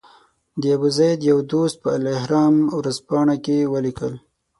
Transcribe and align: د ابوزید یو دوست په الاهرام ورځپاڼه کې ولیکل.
د 0.61 0.63
ابوزید 0.75 1.19
یو 1.29 1.37
دوست 1.51 1.75
په 1.83 1.89
الاهرام 1.97 2.55
ورځپاڼه 2.77 3.35
کې 3.45 3.57
ولیکل. 3.73 4.13